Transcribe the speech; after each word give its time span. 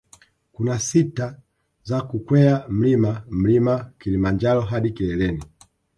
Kuna 0.51 0.79
sita 0.79 1.39
za 1.83 2.01
kukwea 2.01 2.65
mlima 2.69 3.23
mlima 3.29 3.91
kilimanjaro 3.99 4.61
hadi 4.61 4.91
kileleni 4.91 5.43